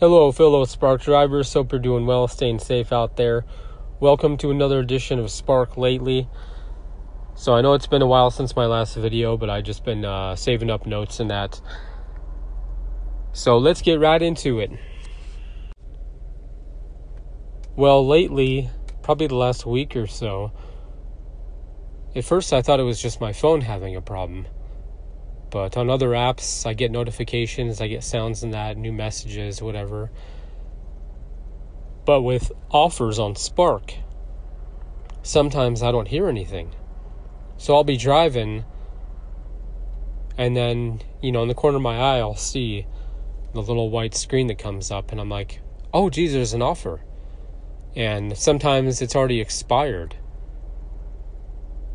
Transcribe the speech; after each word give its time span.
Hello, 0.00 0.32
fellow 0.32 0.64
Spark 0.64 1.02
drivers. 1.02 1.52
Hope 1.52 1.72
you're 1.72 1.78
doing 1.78 2.06
well, 2.06 2.26
staying 2.26 2.60
safe 2.60 2.90
out 2.90 3.18
there. 3.18 3.44
Welcome 4.00 4.38
to 4.38 4.50
another 4.50 4.78
edition 4.78 5.18
of 5.18 5.30
Spark 5.30 5.76
Lately. 5.76 6.26
So, 7.34 7.54
I 7.54 7.60
know 7.60 7.74
it's 7.74 7.86
been 7.86 8.00
a 8.00 8.06
while 8.06 8.30
since 8.30 8.56
my 8.56 8.64
last 8.64 8.96
video, 8.96 9.36
but 9.36 9.50
I've 9.50 9.64
just 9.64 9.84
been 9.84 10.06
uh, 10.06 10.36
saving 10.36 10.70
up 10.70 10.86
notes 10.86 11.20
and 11.20 11.28
that. 11.30 11.60
So, 13.34 13.58
let's 13.58 13.82
get 13.82 14.00
right 14.00 14.22
into 14.22 14.58
it. 14.58 14.70
Well, 17.76 18.06
lately, 18.08 18.70
probably 19.02 19.26
the 19.26 19.34
last 19.34 19.66
week 19.66 19.96
or 19.96 20.06
so, 20.06 20.50
at 22.16 22.24
first 22.24 22.54
I 22.54 22.62
thought 22.62 22.80
it 22.80 22.84
was 22.84 23.02
just 23.02 23.20
my 23.20 23.34
phone 23.34 23.60
having 23.60 23.94
a 23.94 24.00
problem. 24.00 24.46
But 25.50 25.76
on 25.76 25.90
other 25.90 26.10
apps, 26.10 26.64
I 26.64 26.74
get 26.74 26.92
notifications, 26.92 27.80
I 27.80 27.88
get 27.88 28.04
sounds 28.04 28.44
in 28.44 28.52
that, 28.52 28.76
new 28.76 28.92
messages, 28.92 29.60
whatever. 29.60 30.10
But 32.04 32.22
with 32.22 32.52
offers 32.70 33.18
on 33.18 33.34
Spark, 33.34 33.94
sometimes 35.22 35.82
I 35.82 35.90
don't 35.90 36.08
hear 36.08 36.28
anything. 36.28 36.72
So 37.56 37.74
I'll 37.74 37.84
be 37.84 37.96
driving, 37.96 38.64
and 40.38 40.56
then, 40.56 41.02
you 41.20 41.32
know, 41.32 41.42
in 41.42 41.48
the 41.48 41.54
corner 41.54 41.76
of 41.76 41.82
my 41.82 41.98
eye, 41.98 42.18
I'll 42.18 42.36
see 42.36 42.86
the 43.52 43.60
little 43.60 43.90
white 43.90 44.14
screen 44.14 44.46
that 44.46 44.58
comes 44.58 44.90
up, 44.90 45.10
and 45.10 45.20
I'm 45.20 45.28
like, 45.28 45.60
oh, 45.92 46.10
geez, 46.10 46.32
there's 46.32 46.54
an 46.54 46.62
offer. 46.62 47.00
And 47.96 48.38
sometimes 48.38 49.02
it's 49.02 49.16
already 49.16 49.40
expired. 49.40 50.14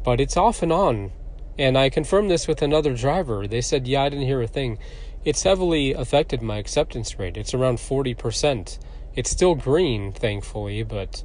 But 0.04 0.20
it's 0.20 0.35
off 0.35 0.62
and 0.62 0.74
on 0.74 1.12
and 1.58 1.77
I 1.77 1.90
confirmed 1.90 2.30
this 2.30 2.48
with 2.48 2.62
another 2.62 2.94
driver. 2.94 3.48
They 3.48 3.62
said, 3.62 3.88
yeah, 3.88 4.04
I 4.04 4.09
didn't 4.09 4.26
hear 4.26 4.41
a 4.41 4.48
thing. 4.48 4.77
It's 5.23 5.44
heavily 5.44 5.94
affected 5.94 6.41
my 6.41 6.58
acceptance 6.58 7.18
rate. 7.18 7.38
It's 7.38 7.54
around 7.54 7.77
40%. 7.77 8.77
It's 9.16 9.30
still 9.30 9.55
green, 9.55 10.12
thankfully, 10.12 10.84
but 10.84 11.24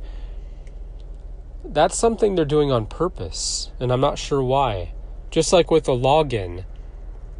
that's 1.64 1.98
something 1.98 2.34
they're 2.34 2.44
doing 2.44 2.70
on 2.70 2.86
purpose, 2.86 3.70
and 3.78 3.92
I'm 3.92 4.00
not 4.00 4.19
sure 4.19 4.42
why. 4.42 4.92
Just 5.30 5.52
like 5.52 5.70
with 5.70 5.84
the 5.84 5.92
login, 5.92 6.64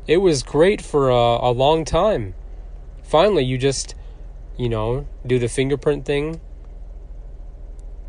it 0.07 0.19
was 0.19 0.43
great 0.43 0.83
for 0.83 1.09
a, 1.09 1.15
a 1.15 1.53
long 1.53 1.85
time. 1.85 2.35
Finally, 3.03 3.45
you 3.45 3.59
just, 3.59 3.95
you 4.57 4.69
know, 4.69 5.07
do 5.27 5.39
the 5.39 5.49
fingerprint 5.49 6.05
thing, 6.05 6.41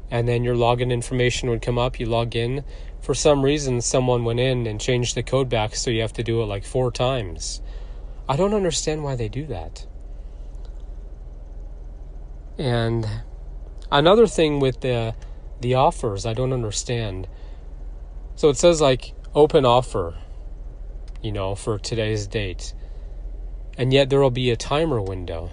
and 0.10 0.28
then 0.28 0.44
your 0.44 0.56
login 0.56 0.92
information 0.92 1.50
would 1.50 1.62
come 1.62 1.78
up. 1.78 2.00
You 2.00 2.06
log 2.06 2.36
in, 2.36 2.64
for 3.02 3.16
some 3.16 3.44
reason 3.44 3.82
someone 3.82 4.24
went 4.24 4.40
in 4.40 4.68
and 4.68 4.80
changed 4.80 5.16
the 5.16 5.24
code 5.24 5.50
back 5.50 5.76
so 5.76 5.90
you 5.90 6.02
have 6.02 6.14
to 6.14 6.24
do 6.24 6.42
it 6.42 6.46
like 6.46 6.64
four 6.64 6.92
times. 6.92 7.62
I 8.30 8.36
don't 8.36 8.54
understand 8.54 9.04
why 9.04 9.16
they 9.16 9.28
do 9.28 9.48
that. 9.48 9.86
And 12.58 13.08
another 13.92 14.28
thing 14.28 14.60
with 14.60 14.82
the 14.82 15.16
the 15.60 15.74
offers 15.74 16.26
I 16.26 16.34
don't 16.34 16.54
understand. 16.54 17.28
So 18.36 18.50
it 18.50 18.58
says 18.58 18.82
like 18.82 19.14
open 19.34 19.66
offer, 19.66 20.16
you 21.24 21.32
know, 21.32 21.56
for 21.56 21.80
today's 21.80 22.28
date. 22.28 22.74
And 23.78 23.92
yet 23.92 24.10
there 24.10 24.20
will 24.20 24.32
be 24.32 24.52
a 24.52 24.56
timer 24.56 25.02
window. 25.02 25.50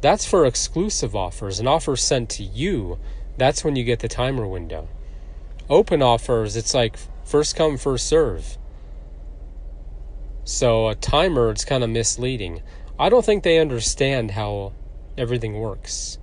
That's 0.00 0.24
for 0.24 0.46
exclusive 0.46 1.16
offers. 1.16 1.58
An 1.58 1.66
offer 1.66 1.96
sent 1.96 2.30
to 2.30 2.44
you, 2.44 2.98
that's 3.36 3.64
when 3.64 3.74
you 3.74 3.84
get 3.84 3.98
the 3.98 4.08
timer 4.08 4.46
window 4.46 4.88
open 5.70 6.02
offers, 6.02 6.56
it's 6.56 6.74
like 6.74 6.98
first 7.24 7.56
come, 7.56 7.78
first 7.78 8.06
serve. 8.06 8.58
So 10.44 10.88
a 10.88 10.96
timer, 10.96 11.50
it's 11.50 11.64
kind 11.64 11.84
of 11.84 11.90
misleading. 11.90 12.60
I 12.98 13.08
don't 13.08 13.24
think 13.24 13.44
they 13.44 13.58
understand 13.58 14.32
how 14.32 14.72
everything 15.16 15.58
works. 15.58 16.18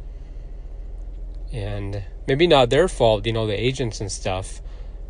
And 1.53 2.03
maybe 2.27 2.45
not 2.45 2.69
their 2.69 2.89
fault, 2.89 3.25
you 3.25 3.31
know, 3.31 3.47
the 3.47 3.59
agents 3.59 4.01
and 4.01 4.11
stuff. 4.11 4.61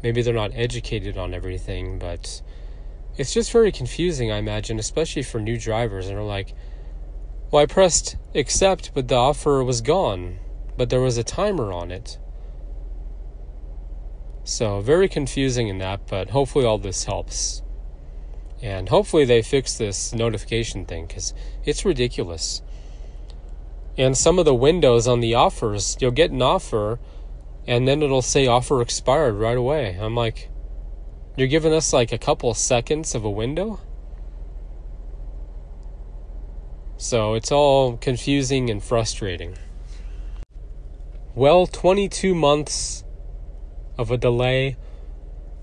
Maybe 0.04 0.22
they're 0.22 0.34
not 0.34 0.52
educated 0.54 1.18
on 1.18 1.34
everything, 1.34 1.98
but 1.98 2.42
it's 3.18 3.34
just 3.34 3.52
very 3.52 3.72
confusing, 3.72 4.32
I 4.32 4.38
imagine, 4.38 4.78
especially 4.78 5.24
for 5.24 5.40
new 5.40 5.58
drivers. 5.58 6.08
And 6.08 6.16
they're 6.16 6.24
like, 6.24 6.54
well, 7.50 7.64
I 7.64 7.66
pressed 7.66 8.18
accept, 8.36 8.92
but 8.94 9.08
the 9.08 9.16
offer 9.16 9.64
was 9.64 9.82
gone, 9.82 10.38
but 10.78 10.92
there 10.92 11.02
was 11.02 11.18
a 11.18 11.24
timer 11.24 11.74
on 11.74 11.90
it. 11.90 12.20
So, 14.48 14.80
very 14.80 15.10
confusing 15.10 15.68
in 15.68 15.80
that, 15.80 16.08
but 16.08 16.30
hopefully 16.30 16.64
all 16.64 16.78
this 16.78 17.04
helps. 17.04 17.62
And 18.62 18.88
hopefully 18.88 19.26
they 19.26 19.42
fix 19.42 19.78
this 19.78 20.14
notification 20.14 20.86
thing 20.86 21.06
because 21.06 21.34
it's 21.66 21.84
ridiculous. 21.84 22.62
And 23.98 24.18
some 24.18 24.40
of 24.40 24.46
the 24.46 24.56
windows 24.56 25.06
on 25.06 25.20
the 25.20 25.36
offers, 25.36 25.98
you'll 26.00 26.12
get 26.12 26.32
an 26.32 26.42
offer 26.42 26.98
and 27.68 27.86
then 27.90 28.02
it'll 28.02 28.22
say 28.22 28.48
offer 28.48 28.82
expired 28.82 29.36
right 29.36 29.58
away. 29.58 29.98
I'm 30.00 30.16
like, 30.16 30.50
you're 31.36 31.50
giving 31.50 31.74
us 31.74 31.92
like 31.92 32.14
a 32.14 32.18
couple 32.18 32.54
seconds 32.54 33.14
of 33.16 33.26
a 33.26 33.30
window? 33.30 33.82
So 36.96 37.34
it's 37.34 37.52
all 37.52 37.98
confusing 37.98 38.70
and 38.70 38.82
frustrating. 38.82 39.58
Well, 41.36 41.68
22 41.68 42.34
months 42.34 43.04
of 43.98 44.12
a 44.12 44.18
delay. 44.18 44.78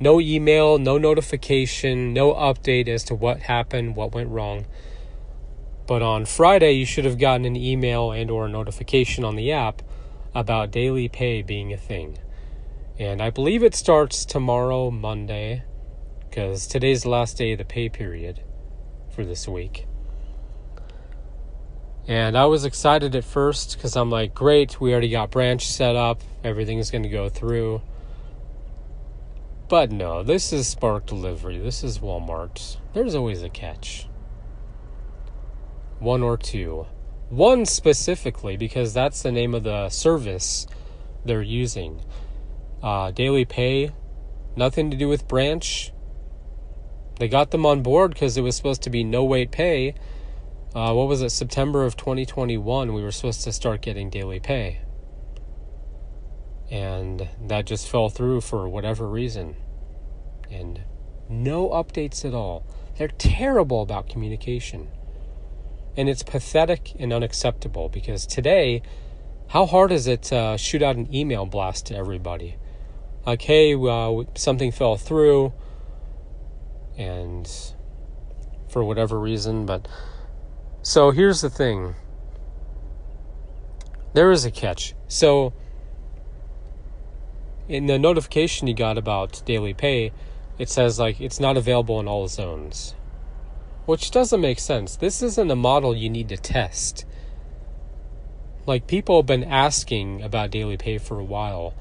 No 0.01 0.21
email, 0.21 0.79
no 0.79 0.99
notification, 0.99 2.13
no 2.13 2.35
update 2.35 2.89
as 2.89 3.05
to 3.05 3.15
what 3.15 3.41
happened, 3.41 3.97
what 3.97 4.13
went 4.13 4.31
wrong. 4.31 4.67
But 5.87 6.03
on 6.03 6.25
Friday, 6.25 6.73
you 6.73 6.87
should 6.87 7.05
have 7.05 7.19
gotten 7.19 7.45
an 7.45 7.57
email 7.57 8.11
and 8.11 8.31
or 8.31 8.47
a 8.47 8.49
notification 8.49 9.25
on 9.25 9.37
the 9.37 9.53
app 9.53 9.83
about 10.35 10.71
daily 10.71 11.09
pay 11.09 11.43
being 11.43 11.73
a 11.73 11.77
thing. 11.77 12.19
And 12.99 13.21
I 13.21 13.31
believe 13.31 13.63
it 13.63 13.75
starts 13.75 14.25
tomorrow, 14.25 14.91
Monday, 14.91 15.63
because 16.21 16.67
today's 16.67 17.03
the 17.03 17.11
last 17.11 17.37
day 17.37 17.53
of 17.53 17.59
the 17.59 17.65
pay 17.65 17.89
period 17.89 18.41
for 19.11 19.25
this 19.25 19.47
week. 19.47 19.87
And 22.07 22.37
I 22.37 22.47
was 22.47 22.65
excited 22.65 23.15
at 23.17 23.25
first 23.25 23.77
because 23.77 23.97
I'm 23.97 24.11
like, 24.11 24.35
great, 24.35 24.81
we 24.81 24.93
already 24.93 25.09
got 25.09 25.31
branch 25.31 25.67
set 25.67 25.97
up, 25.97 26.21
everything's 26.43 26.91
going 26.91 27.05
to 27.05 27.09
go 27.09 27.29
through. 27.29 27.81
But 29.67 29.91
no, 29.91 30.23
this 30.23 30.53
is 30.53 30.67
Spark 30.67 31.07
Delivery. 31.07 31.59
This 31.59 31.83
is 31.83 31.99
Walmart. 31.99 32.77
There's 32.93 33.15
always 33.15 33.43
a 33.43 33.49
catch. 33.49 34.07
One 36.01 36.23
or 36.23 36.37
two. 36.37 36.87
One 37.31 37.65
specifically, 37.65 38.59
because 38.59 38.93
that's 38.93 39.23
the 39.23 39.33
name 39.33 39.55
of 39.55 39.63
the 39.63 39.89
service 39.89 40.67
they're 41.25 41.41
using. 41.41 42.05
Uh, 42.83 43.11
daily 43.11 43.47
pay, 43.47 43.93
nothing 44.55 44.91
to 44.91 44.99
do 44.99 45.09
with 45.09 45.27
branch. 45.27 45.93
They 47.19 47.29
got 47.29 47.51
them 47.51 47.65
on 47.65 47.83
board 47.83 48.13
because 48.13 48.37
it 48.37 48.43
was 48.43 48.57
supposed 48.57 48.83
to 48.83 48.91
be 48.91 49.03
no 49.03 49.25
wait 49.25 49.51
pay. 49.51 49.95
Uh, 50.75 50.93
what 50.93 51.09
was 51.09 51.23
it, 51.23 51.31
September 51.31 51.85
of 51.85 51.97
2021, 51.97 52.93
we 52.93 53.03
were 53.03 53.13
supposed 53.13 53.43
to 53.45 53.53
start 53.53 53.81
getting 53.81 54.11
daily 54.11 54.41
pay 54.41 54.84
and 56.71 57.29
that 57.47 57.67
just 57.67 57.89
fell 57.89 58.09
through 58.09 58.41
for 58.41 58.69
whatever 58.69 59.09
reason. 59.09 59.57
And 60.51 60.83
no 61.29 61.71
updates 61.71 62.25
at 62.25 62.35
all. 62.35 62.67
They're 62.97 63.09
terrible 63.09 63.83
about 63.83 64.09
communication. 64.09 64.89
And 65.97 66.09
it's 66.09 66.23
pathetic 66.23 66.93
and 66.99 67.13
unacceptable 67.13 67.89
because 67.89 68.27
today, 68.27 68.83
how 69.49 69.67
hard 69.67 69.93
is 69.93 70.07
it 70.07 70.23
to 70.25 70.57
shoot 70.59 70.83
out 70.83 70.97
an 70.97 71.15
email 71.15 71.47
blast 71.47 71.87
to 71.87 71.97
everybody? 71.97 72.57
Like, 73.27 73.43
hey, 73.43 73.75
uh, 73.75 74.25
something 74.35 74.71
fell 74.71 74.97
through, 74.97 75.53
and 76.97 77.51
for 78.69 78.85
whatever 78.85 79.19
reason, 79.19 79.67
but 79.67 79.89
so 80.83 81.11
here's 81.11 81.41
the 81.41 81.49
thing 81.49 81.95
there 84.13 84.31
is 84.31 84.45
a 84.45 84.51
catch. 84.51 84.95
So, 85.09 85.55
in 87.69 87.87
the 87.87 87.99
notification 87.99 88.67
you 88.67 88.75
got 88.75 88.99
about 88.99 89.43
daily 89.45 89.75
pay, 89.75 90.13
it 90.59 90.69
says 90.69 90.99
like 90.99 91.21
it's 91.21 91.41
not 91.41 91.57
available 91.57 91.99
in 92.01 92.09
all 92.09 92.29
zones. 92.29 92.95
Which 93.87 94.11
doesn't 94.11 94.41
make 94.41 94.59
sense. 94.59 94.97
This 94.97 95.23
isn't 95.23 95.51
a 95.51 95.57
model 95.57 95.95
you 95.95 96.09
need 96.09 96.29
to 96.31 96.37
test. 96.37 97.05
Like 98.67 98.87
people 98.87 99.19
have 99.19 99.27
been 99.27 99.45
asking 99.45 100.23
about 100.23 100.51
daily 100.51 100.77
pay 100.77 100.99
for 100.99 101.19
a 101.19 101.25
while. 101.25 101.75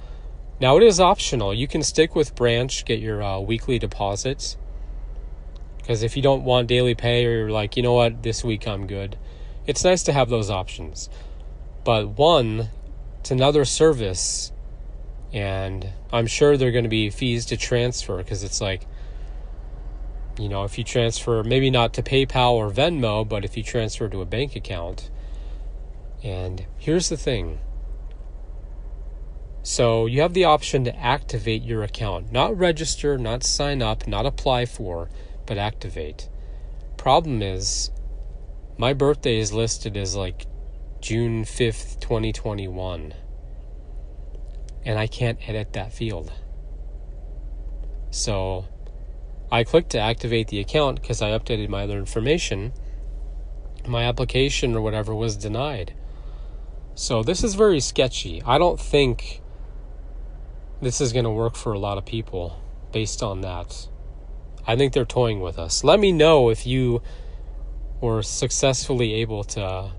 Now 0.60 0.78
it 0.78 0.84
is 0.84 1.00
optional. 1.00 1.54
You 1.54 1.68
can 1.68 1.84
stick 1.84 2.16
with 2.16 2.36
branch, 2.36 2.86
get 2.86 3.00
your 3.00 3.24
uh, 3.24 3.40
weekly 3.40 3.80
deposits. 3.80 4.58
Because 5.78 6.04
if 6.04 6.16
you 6.16 6.24
don't 6.24 6.44
want 6.44 6.68
daily 6.68 6.96
pay 6.96 7.26
or 7.26 7.32
you're 7.32 7.50
like, 7.52 7.76
you 7.76 7.84
know 7.84 7.94
what, 7.94 8.24
this 8.24 8.44
week 8.44 8.68
I'm 8.68 8.88
good, 8.88 9.18
it's 9.66 9.84
nice 9.84 10.04
to 10.04 10.14
have 10.14 10.30
those 10.30 10.50
options. 10.50 11.10
But 11.84 12.18
one, 12.18 12.70
it's 13.20 13.32
another 13.32 13.66
service 13.66 14.54
and 15.34 15.90
I'm 16.12 16.28
sure 16.28 16.56
there 16.56 16.70
are 16.70 16.72
going 16.72 16.84
to 16.84 16.90
be 16.90 17.10
fees 17.10 17.46
to 17.48 17.58
transfer 17.58 18.18
because 18.18 18.44
it's 18.44 18.62
like, 18.62 18.86
you 20.38 20.48
know, 20.48 20.64
if 20.64 20.78
you 20.78 20.84
transfer 20.84 21.44
maybe 21.44 21.70
not 21.72 21.94
to 21.94 22.04
PayPal 22.04 22.52
or 22.52 22.72
Venmo, 22.72 23.28
but 23.28 23.44
if 23.44 23.58
you 23.58 23.64
transfer 23.64 24.08
to 24.08 24.22
a 24.22 24.26
bank 24.26 24.56
account, 24.56 25.10
And 26.24 26.66
here's 26.78 27.10
the 27.10 27.18
thing. 27.18 27.60
So 29.62 30.06
you 30.06 30.22
have 30.22 30.34
the 30.34 30.46
option 30.46 30.86
to 30.86 30.96
activate 30.96 31.64
your 31.64 31.84
account, 31.84 32.32
not 32.32 32.58
register, 32.58 33.18
not 33.18 33.44
sign 33.44 33.82
up, 33.82 34.08
not 34.08 34.26
apply 34.26 34.66
for, 34.66 35.10
but 35.46 35.58
activate. 35.58 36.30
Problem 36.98 37.42
is, 37.42 37.92
my 38.78 38.94
birthday 38.94 39.38
is 39.40 39.54
listed 39.54 39.98
as 39.98 40.16
like 40.16 40.48
June 41.02 41.44
5th, 41.44 42.00
2021. 42.00 43.14
And 44.86 45.00
I 45.00 45.08
can't 45.08 45.40
edit 45.48 45.74
that 45.74 45.94
field. 45.94 46.32
So 48.12 48.66
I 49.52 49.64
clicked 49.64 49.92
to 49.92 50.00
activate 50.00 50.50
the 50.50 50.60
account 50.60 51.02
because 51.02 51.22
I 51.22 51.32
updated 51.32 51.70
my 51.70 51.84
other 51.84 51.98
information. 51.98 52.74
My 53.88 54.04
application 54.04 54.76
or 54.76 54.82
whatever 54.82 55.16
was 55.16 55.36
denied. 55.38 55.94
So 56.96 57.24
this 57.24 57.44
is 57.44 57.56
very 57.56 57.80
sketchy. 57.80 58.42
I 58.46 58.58
don't 58.58 58.80
think 58.80 59.42
this 60.82 61.02
is 61.02 61.14
going 61.14 61.26
to 61.26 61.32
work 61.32 61.56
for 61.56 61.74
a 61.74 61.80
lot 61.80 61.98
of 61.98 62.06
people 62.06 62.62
based 62.92 63.24
on 63.24 63.42
that. 63.42 63.88
I 64.68 64.76
think 64.76 64.94
they're 64.94 65.06
toying 65.06 65.40
with 65.42 65.58
us. 65.58 65.84
Let 65.84 66.00
me 66.00 66.12
know 66.12 66.50
if 66.50 66.66
you 66.66 67.02
were 68.00 68.22
successfully 68.22 69.16
able 69.16 69.44
to 69.44 69.92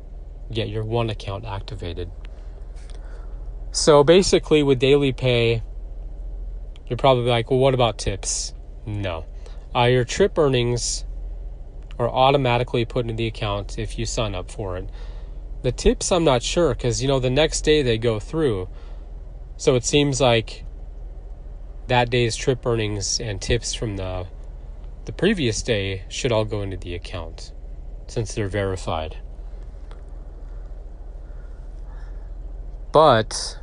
get 0.53 0.69
your 0.69 0.85
one 0.85 1.11
account 1.11 1.45
activated. 1.45 2.11
So 3.75 4.05
basically, 4.05 4.63
with 4.63 4.79
daily 4.79 5.13
pay, 5.13 5.65
you're 6.87 6.97
probably 6.97 7.25
like, 7.25 7.51
well, 7.51 7.59
what 7.59 7.75
about 7.75 7.99
tips? 7.99 8.55
No. 8.87 9.27
Uh, 9.75 9.87
your 9.87 10.05
trip 10.05 10.39
earnings 10.39 11.05
are 11.99 12.09
automatically 12.09 12.85
put 12.85 13.05
into 13.05 13.15
the 13.15 13.27
account 13.27 13.77
if 13.77 13.99
you 13.99 14.07
sign 14.07 14.37
up 14.37 14.49
for 14.49 14.77
it. 14.77 14.89
The 15.63 15.73
tips, 15.73 16.13
I'm 16.13 16.23
not 16.23 16.41
sure 16.41 16.73
because, 16.73 17.03
you 17.03 17.09
know, 17.09 17.19
the 17.19 17.31
next 17.31 17.63
day 17.63 17.83
they 17.83 17.99
go 17.99 18.21
through. 18.21 18.69
So 19.57 19.75
it 19.75 19.85
seems 19.85 20.21
like 20.21 20.65
that 21.89 22.11
day's 22.11 22.37
trip 22.37 22.65
earnings 22.65 23.19
and 23.19 23.43
tips 23.43 23.75
from 23.75 23.97
the 23.97 24.29
the 25.05 25.13
previous 25.13 25.63
day 25.63 26.05
should 26.09 26.31
all 26.31 26.45
go 26.45 26.63
into 26.63 26.77
the 26.77 26.95
account 26.95 27.53
since 28.07 28.37
they're 28.37 28.47
verified. 28.47 29.17
But 32.93 33.59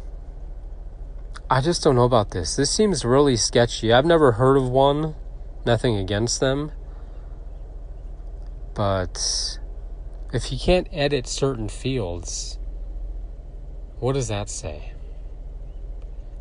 I 1.52 1.60
just 1.60 1.84
don't 1.84 1.98
know 1.98 2.06
about 2.06 2.32
this. 2.32 2.56
This 2.56 2.72
seems 2.72 3.04
really 3.04 3.36
sketchy. 3.36 3.92
I've 3.92 4.06
never 4.06 4.32
heard 4.32 4.56
of 4.56 4.70
one, 4.70 5.16
nothing 5.66 5.98
against 5.98 6.40
them. 6.40 6.72
But 8.74 9.60
if 10.32 10.50
you 10.50 10.58
can't 10.58 10.88
edit 10.94 11.28
certain 11.28 11.68
fields, 11.68 12.58
what 14.00 14.14
does 14.14 14.30
that 14.30 14.50
say? 14.50 14.94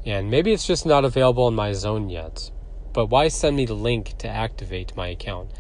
And 0.07 0.31
maybe 0.31 0.53
it's 0.53 0.65
just 0.65 0.87
not 0.87 1.05
available 1.05 1.49
in 1.49 1.55
my 1.55 1.73
zone 1.73 2.09
yet. 2.09 2.53
But 2.93 3.07
why 3.07 3.27
send 3.27 3.57
me 3.57 3.67
the 3.67 3.75
link 3.75 4.17
to 4.19 4.29
activate 4.29 4.95
my 4.95 5.09
account? 5.09 5.51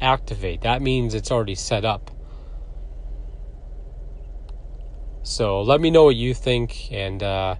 Activate, 0.00 0.62
that 0.62 0.80
means 0.80 1.12
it's 1.12 1.30
already 1.30 1.54
set 1.54 1.84
up. 1.84 2.10
So 5.22 5.60
let 5.60 5.82
me 5.82 5.90
know 5.90 6.04
what 6.04 6.16
you 6.16 6.32
think 6.32 6.90
and 6.90 7.22
uh, 7.22 7.56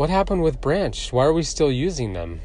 what 0.00 0.08
happened 0.08 0.42
with 0.42 0.62
Branch? 0.62 1.12
Why 1.12 1.26
are 1.26 1.32
we 1.34 1.42
still 1.42 1.70
using 1.70 2.14
them? 2.14 2.40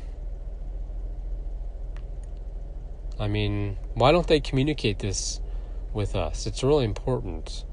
I 3.18 3.30
mean, 3.30 3.78
why 3.94 4.12
don't 4.12 4.28
they 4.28 4.42
communicate 4.42 5.00
this 5.00 5.40
with 5.94 6.18
us? 6.18 6.46
It's 6.46 6.64
really 6.64 6.84
important. 6.84 7.64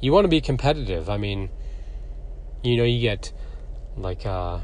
You 0.00 0.14
want 0.14 0.24
to 0.24 0.30
be 0.30 0.40
competitive. 0.40 1.10
I 1.10 1.18
mean, 1.18 1.50
you 2.62 2.78
know, 2.78 2.84
you 2.84 2.98
get 2.98 3.34
like 3.94 4.24
uh, 4.24 4.60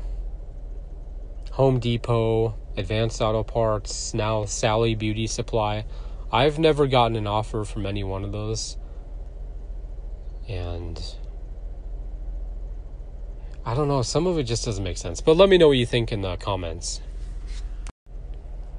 Home 1.50 1.78
Depot, 1.78 2.54
Advanced 2.78 3.20
Auto 3.20 3.44
Parts, 3.44 4.14
now 4.14 4.46
Sally 4.46 4.94
Beauty 4.94 5.26
Supply. 5.26 5.84
I've 6.32 6.58
never 6.58 6.86
gotten 6.86 7.14
an 7.14 7.26
offer 7.26 7.62
from 7.62 7.84
any 7.84 8.04
one 8.04 8.24
of 8.24 8.32
those. 8.32 8.78
And 10.48 10.98
I 13.68 13.74
don't 13.74 13.86
know, 13.86 14.00
some 14.00 14.26
of 14.26 14.38
it 14.38 14.44
just 14.44 14.64
doesn't 14.64 14.82
make 14.82 14.96
sense. 14.96 15.20
But 15.20 15.36
let 15.36 15.50
me 15.50 15.58
know 15.58 15.68
what 15.68 15.76
you 15.76 15.84
think 15.84 16.10
in 16.10 16.22
the 16.22 16.38
comments. 16.38 17.02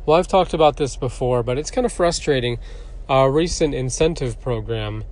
Well, 0.03 0.17
I've 0.17 0.27
talked 0.27 0.55
about 0.55 0.77
this 0.77 0.95
before, 0.95 1.43
but 1.43 1.59
it's 1.59 1.69
kind 1.69 1.85
of 1.85 1.93
frustrating. 1.93 2.57
A 3.07 3.29
recent 3.29 3.75
incentive 3.75 4.41
program, 4.41 5.03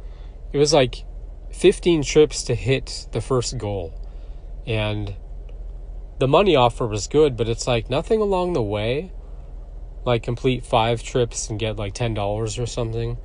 it 0.52 0.58
was 0.58 0.74
like 0.74 1.06
15 1.52 2.02
trips 2.02 2.42
to 2.46 2.56
hit 2.56 3.08
the 3.12 3.22
first 3.22 3.60
goal. 3.60 3.94
And 4.66 5.14
the 6.18 6.28
money 6.28 6.56
offer 6.56 6.88
was 6.88 7.06
good, 7.06 7.38
but 7.38 7.48
it's 7.48 7.68
like 7.68 7.88
nothing 7.88 8.20
along 8.20 8.54
the 8.54 8.64
way. 8.64 9.12
Like 10.06 10.24
complete 10.24 10.66
five 10.66 11.04
trips 11.04 11.52
and 11.52 11.60
get 11.60 11.76
like 11.76 11.94
$10 11.94 12.18
or 12.60 12.66
something. 12.66 13.20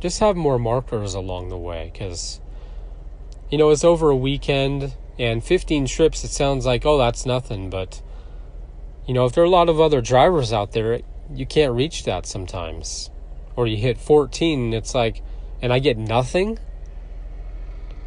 Just 0.00 0.20
have 0.20 0.36
more 0.36 0.58
markers 0.58 1.14
along 1.14 1.48
the 1.48 1.56
way 1.56 1.88
because 1.90 2.42
you 3.50 3.56
know, 3.56 3.70
it's 3.70 3.84
over 3.84 4.10
a 4.10 4.16
weekend 4.16 4.94
and 5.18 5.42
15 5.44 5.86
trips, 5.86 6.24
it 6.24 6.30
sounds 6.30 6.66
like, 6.66 6.86
oh, 6.86 6.98
that's 6.98 7.26
nothing. 7.26 7.70
But, 7.70 8.02
you 9.06 9.14
know, 9.14 9.26
if 9.26 9.32
there 9.32 9.42
are 9.42 9.46
a 9.46 9.50
lot 9.50 9.68
of 9.68 9.80
other 9.80 10.00
drivers 10.00 10.52
out 10.52 10.72
there, 10.72 11.00
you 11.34 11.46
can't 11.46 11.74
reach 11.74 12.04
that 12.04 12.26
sometimes. 12.26 13.10
Or 13.56 13.66
you 13.66 13.76
hit 13.76 13.98
14 13.98 14.60
and 14.60 14.74
it's 14.74 14.94
like, 14.94 15.22
and 15.60 15.72
I 15.72 15.78
get 15.78 15.98
nothing. 15.98 16.58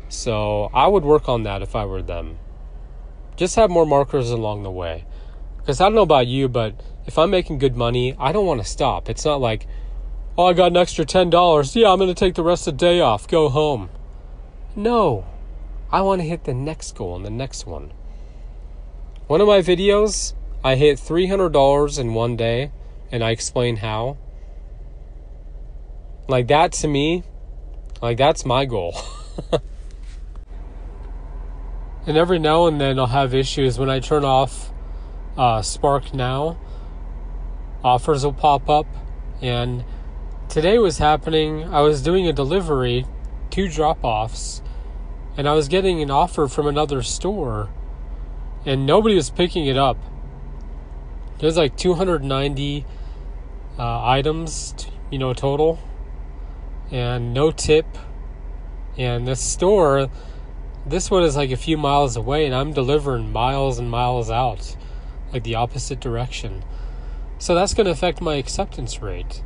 So 0.09 0.69
I 0.73 0.87
would 0.87 1.03
work 1.03 1.29
on 1.29 1.43
that 1.43 1.61
if 1.61 1.75
I 1.75 1.85
were 1.85 2.01
them. 2.01 2.37
Just 3.35 3.55
have 3.55 3.69
more 3.69 3.85
markers 3.85 4.29
along 4.29 4.63
the 4.63 4.71
way. 4.71 5.05
Because 5.57 5.81
I 5.81 5.85
don't 5.85 5.95
know 5.95 6.01
about 6.01 6.27
you, 6.27 6.47
but 6.47 6.79
if 7.05 7.17
I'm 7.17 7.31
making 7.31 7.59
good 7.59 7.75
money, 7.75 8.15
I 8.19 8.31
don't 8.31 8.45
want 8.45 8.61
to 8.61 8.67
stop. 8.67 9.09
It's 9.09 9.25
not 9.25 9.41
like, 9.41 9.67
oh, 10.37 10.45
I 10.45 10.53
got 10.53 10.67
an 10.67 10.77
extra 10.77 11.05
$10. 11.05 11.75
Yeah, 11.75 11.91
I'm 11.91 11.97
going 11.97 12.07
to 12.07 12.13
take 12.13 12.35
the 12.35 12.43
rest 12.43 12.67
of 12.67 12.77
the 12.77 12.85
day 12.85 12.99
off, 13.01 13.27
go 13.27 13.49
home. 13.49 13.89
No. 14.75 15.25
I 15.95 16.01
want 16.01 16.19
to 16.19 16.27
hit 16.27 16.43
the 16.43 16.53
next 16.53 16.93
goal 16.97 17.15
and 17.15 17.23
the 17.23 17.29
next 17.29 17.65
one. 17.65 17.93
One 19.27 19.39
of 19.39 19.47
my 19.47 19.59
videos, 19.59 20.33
I 20.61 20.75
hit 20.75 20.97
$300 20.97 21.97
in 21.97 22.13
one 22.13 22.35
day 22.35 22.73
and 23.13 23.23
I 23.23 23.29
explain 23.29 23.77
how. 23.77 24.17
Like 26.27 26.47
that 26.47 26.73
to 26.73 26.89
me, 26.89 27.23
like 28.01 28.17
that's 28.17 28.43
my 28.43 28.65
goal. 28.65 28.93
and 32.05 32.17
every 32.17 32.39
now 32.39 32.65
and 32.65 32.81
then 32.81 32.99
I'll 32.99 33.05
have 33.05 33.33
issues 33.33 33.79
when 33.79 33.89
I 33.89 34.01
turn 34.01 34.25
off 34.25 34.73
uh, 35.37 35.61
Spark 35.61 36.13
Now. 36.13 36.59
Offers 37.85 38.25
will 38.25 38.33
pop 38.33 38.69
up, 38.69 38.87
and 39.41 39.85
today 40.49 40.77
was 40.77 40.97
happening. 40.97 41.63
I 41.63 41.79
was 41.79 42.01
doing 42.01 42.27
a 42.27 42.33
delivery, 42.33 43.05
two 43.49 43.69
drop 43.69 44.03
offs, 44.03 44.61
and 45.37 45.47
I 45.47 45.53
was 45.53 45.67
getting 45.67 46.01
an 46.01 46.09
offer 46.09 46.47
from 46.47 46.67
another 46.67 47.01
store, 47.01 47.69
and 48.65 48.85
nobody 48.85 49.15
was 49.15 49.29
picking 49.29 49.65
it 49.65 49.77
up. 49.77 49.97
There's 51.39 51.57
like 51.57 51.75
290 51.75 52.85
uh, 53.77 54.05
items, 54.05 54.73
you 55.11 55.19
know, 55.19 55.33
total, 55.33 55.79
and 56.91 57.33
no 57.33 57.51
tip. 57.51 57.85
And 58.97 59.27
this 59.27 59.41
store, 59.41 60.09
this 60.85 61.11
one 61.11 61.23
is 61.23 61.35
like 61.35 61.51
a 61.51 61.57
few 61.57 61.77
miles 61.77 62.15
away, 62.15 62.45
and 62.45 62.55
I'm 62.55 62.71
delivering 62.71 63.33
miles 63.33 63.77
and 63.77 63.91
miles 63.91 64.31
out, 64.31 64.77
like 65.33 65.43
the 65.43 65.55
opposite 65.55 65.99
direction. 65.99 66.63
So 67.37 67.53
that's 67.53 67.73
going 67.73 67.85
to 67.85 67.91
affect 67.91 68.21
my 68.21 68.35
acceptance 68.35 69.01
rate. 69.01 69.43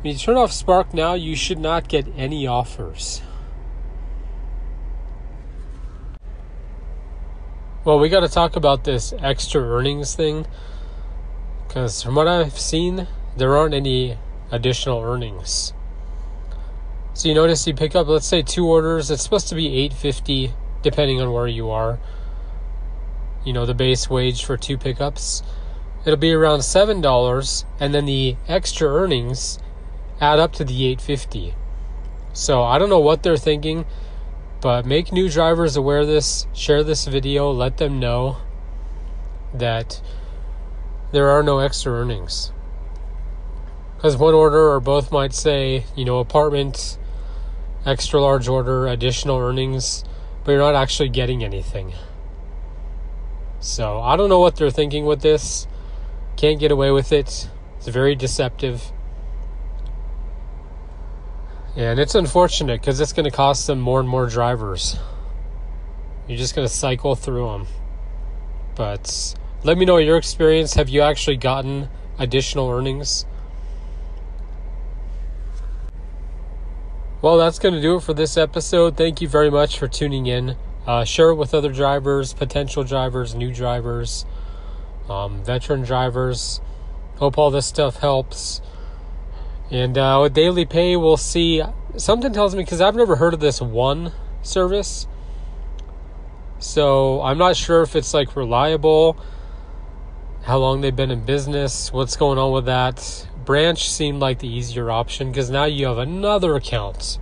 When 0.00 0.14
you 0.14 0.18
turn 0.18 0.36
off 0.36 0.52
Spark 0.52 0.94
now, 0.94 1.12
you 1.12 1.36
should 1.36 1.58
not 1.58 1.88
get 1.88 2.06
any 2.16 2.46
offers. 2.46 3.20
Well, 7.88 7.98
we 7.98 8.10
got 8.10 8.20
to 8.20 8.28
talk 8.28 8.54
about 8.54 8.84
this 8.84 9.14
extra 9.18 9.62
earnings 9.62 10.14
thing 10.14 10.44
because 11.66 12.02
from 12.02 12.16
what 12.16 12.28
I've 12.28 12.58
seen, 12.58 13.08
there 13.34 13.56
aren't 13.56 13.72
any 13.72 14.18
additional 14.52 15.00
earnings. 15.00 15.72
So 17.14 17.30
you 17.30 17.34
notice 17.34 17.66
you 17.66 17.72
pick 17.72 17.96
up, 17.96 18.06
let's 18.06 18.26
say, 18.26 18.42
two 18.42 18.66
orders. 18.66 19.10
It's 19.10 19.22
supposed 19.22 19.48
to 19.48 19.54
be 19.54 19.74
eight 19.74 19.94
fifty, 19.94 20.52
depending 20.82 21.22
on 21.22 21.32
where 21.32 21.46
you 21.46 21.70
are. 21.70 21.98
You 23.42 23.54
know, 23.54 23.64
the 23.64 23.72
base 23.72 24.10
wage 24.10 24.44
for 24.44 24.58
two 24.58 24.76
pickups. 24.76 25.42
It'll 26.04 26.18
be 26.18 26.34
around 26.34 26.64
seven 26.64 27.00
dollars, 27.00 27.64
and 27.80 27.94
then 27.94 28.04
the 28.04 28.36
extra 28.46 28.86
earnings 28.86 29.58
add 30.20 30.38
up 30.38 30.52
to 30.56 30.64
the 30.64 30.84
eight 30.84 31.00
fifty. 31.00 31.54
So 32.34 32.62
I 32.62 32.76
don't 32.76 32.90
know 32.90 33.00
what 33.00 33.22
they're 33.22 33.38
thinking. 33.38 33.86
But 34.60 34.84
make 34.84 35.12
new 35.12 35.28
drivers 35.28 35.76
aware 35.76 36.00
of 36.00 36.08
this, 36.08 36.46
share 36.52 36.82
this 36.82 37.06
video, 37.06 37.50
let 37.50 37.76
them 37.76 38.00
know 38.00 38.38
that 39.54 40.02
there 41.12 41.28
are 41.30 41.42
no 41.42 41.58
extra 41.58 41.92
earnings. 41.92 42.52
Because 43.96 44.16
one 44.16 44.34
order 44.34 44.70
or 44.70 44.80
both 44.80 45.12
might 45.12 45.32
say, 45.32 45.84
you 45.94 46.04
know, 46.04 46.18
apartment 46.18 46.98
extra 47.86 48.20
large 48.20 48.48
order, 48.48 48.86
additional 48.86 49.38
earnings, 49.38 50.04
but 50.44 50.52
you're 50.52 50.60
not 50.60 50.74
actually 50.74 51.08
getting 51.08 51.42
anything. 51.42 51.94
So 53.60 54.00
I 54.00 54.16
don't 54.16 54.28
know 54.28 54.40
what 54.40 54.56
they're 54.56 54.70
thinking 54.70 55.06
with 55.06 55.22
this. 55.22 55.66
Can't 56.36 56.60
get 56.60 56.70
away 56.70 56.90
with 56.90 57.12
it. 57.12 57.48
It's 57.76 57.88
very 57.88 58.14
deceptive. 58.14 58.92
And 61.76 62.00
it's 62.00 62.14
unfortunate 62.14 62.80
because 62.80 63.00
it's 63.00 63.12
going 63.12 63.24
to 63.24 63.30
cost 63.30 63.66
them 63.66 63.80
more 63.80 64.00
and 64.00 64.08
more 64.08 64.26
drivers. 64.26 64.96
You're 66.26 66.38
just 66.38 66.54
going 66.54 66.66
to 66.66 66.72
cycle 66.72 67.14
through 67.14 67.46
them. 67.46 67.66
But 68.74 69.34
let 69.64 69.78
me 69.78 69.84
know 69.84 69.96
your 69.96 70.16
experience. 70.16 70.74
Have 70.74 70.88
you 70.88 71.02
actually 71.02 71.36
gotten 71.36 71.88
additional 72.18 72.68
earnings? 72.68 73.26
Well, 77.20 77.36
that's 77.36 77.58
going 77.58 77.74
to 77.74 77.80
do 77.80 77.96
it 77.96 78.02
for 78.02 78.14
this 78.14 78.36
episode. 78.36 78.96
Thank 78.96 79.20
you 79.20 79.26
very 79.26 79.50
much 79.50 79.78
for 79.78 79.88
tuning 79.88 80.26
in. 80.26 80.56
Uh, 80.86 81.04
share 81.04 81.30
it 81.30 81.34
with 81.34 81.52
other 81.52 81.72
drivers, 81.72 82.32
potential 82.32 82.84
drivers, 82.84 83.34
new 83.34 83.52
drivers, 83.52 84.24
um, 85.08 85.42
veteran 85.44 85.82
drivers. 85.82 86.60
Hope 87.16 87.36
all 87.36 87.50
this 87.50 87.66
stuff 87.66 87.96
helps. 87.96 88.60
And 89.70 89.98
uh, 89.98 90.20
with 90.22 90.34
daily 90.34 90.64
pay, 90.64 90.96
we'll 90.96 91.16
see. 91.16 91.62
Something 91.96 92.32
tells 92.32 92.54
me 92.54 92.62
because 92.62 92.80
I've 92.80 92.96
never 92.96 93.16
heard 93.16 93.34
of 93.34 93.40
this 93.40 93.60
one 93.60 94.12
service, 94.42 95.06
so 96.58 97.20
I'm 97.22 97.38
not 97.38 97.56
sure 97.56 97.82
if 97.82 97.96
it's 97.96 98.14
like 98.14 98.36
reliable. 98.36 99.16
How 100.42 100.58
long 100.58 100.80
they've 100.80 100.94
been 100.94 101.10
in 101.10 101.24
business? 101.24 101.92
What's 101.92 102.16
going 102.16 102.38
on 102.38 102.52
with 102.52 102.66
that? 102.66 103.28
branch 103.48 103.88
seemed 103.88 104.20
like 104.20 104.40
the 104.40 104.46
easier 104.46 104.90
option 104.90 105.30
because 105.30 105.48
now 105.48 105.64
you 105.64 105.86
have 105.86 105.96
another 105.96 106.54
account. 106.54 107.18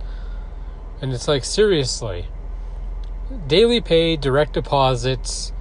And 1.01 1.13
it's 1.13 1.25
like, 1.25 1.45
seriously. 1.45 2.25
Daily 3.47 3.79
pay, 3.79 4.17
direct 4.17 4.51
deposits. 4.51 5.53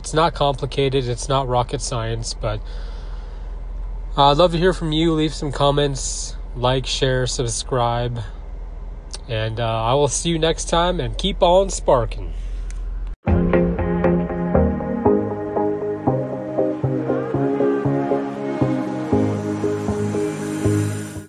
It's 0.00 0.12
not 0.12 0.34
complicated, 0.34 1.06
it's 1.06 1.28
not 1.28 1.46
rocket 1.46 1.80
science, 1.80 2.34
but 2.34 2.60
I'd 4.14 4.36
love 4.36 4.52
to 4.52 4.58
hear 4.58 4.74
from 4.74 4.92
you. 4.92 5.14
Leave 5.14 5.32
some 5.32 5.50
comments, 5.52 6.36
like, 6.54 6.84
share, 6.84 7.26
subscribe. 7.26 8.20
And 9.26 9.58
uh, 9.58 9.84
I 9.84 9.94
will 9.94 10.08
see 10.08 10.28
you 10.28 10.38
next 10.38 10.68
time 10.68 11.00
and 11.00 11.16
keep 11.16 11.42
on 11.42 11.70
sparking. 11.70 12.34